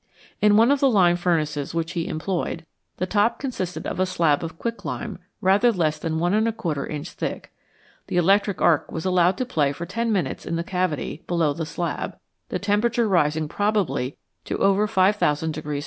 In 0.41 0.57
one 0.57 0.71
of 0.71 0.79
the 0.79 0.89
lime 0.89 1.15
furnaces 1.15 1.75
which 1.75 1.91
he 1.91 2.07
employed, 2.07 2.65
the 2.97 3.05
top 3.05 3.37
consisted 3.37 3.85
of 3.85 3.99
a 3.99 4.07
slab 4.07 4.43
of 4.43 4.57
quicklime 4.57 5.19
rather 5.41 5.71
less 5.71 5.99
than 5.99 6.15
1J 6.17 6.89
inch 6.89 7.11
thick. 7.11 7.51
The 8.07 8.17
electric 8.17 8.63
arc 8.63 8.91
was 8.91 9.05
allowed 9.05 9.37
to 9.37 9.45
play 9.45 9.71
for 9.71 9.85
ten 9.85 10.11
minutes 10.11 10.43
in 10.47 10.55
the 10.55 10.63
cavity 10.63 11.23
below 11.27 11.53
the 11.53 11.67
slab, 11.67 12.17
the 12.49 12.57
temperature 12.57 13.07
rising 13.07 13.47
probably 13.47 14.17
to 14.45 14.57
over 14.57 14.87
5000 14.87 15.53
Fahrenheit. 15.53 15.79